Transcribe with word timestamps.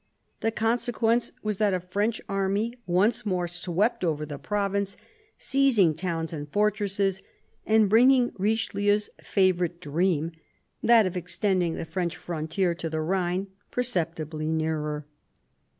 The 0.39 0.49
consequence 0.49 1.31
was 1.43 1.59
that 1.59 1.75
a 1.75 1.79
French 1.79 2.19
army 2.27 2.73
once 2.87 3.23
more 3.23 3.47
swept 3.47 4.03
over 4.03 4.25
the 4.25 4.39
province, 4.39 4.97
seizing 5.37 5.93
towns 5.93 6.33
and 6.33 6.51
fortresses 6.51 7.21
and 7.67 7.87
bringing 7.87 8.33
Richelieu's 8.39 9.11
favourite 9.21 9.79
dream— 9.79 10.31
that 10.81 11.05
of 11.05 11.15
extending 11.15 11.75
the 11.75 11.85
French 11.85 12.17
frontier 12.17 12.73
to 12.73 12.89
the 12.89 12.99
Rhine— 12.99 13.49
perceptibly 13.69 14.47
nearer. 14.47 15.05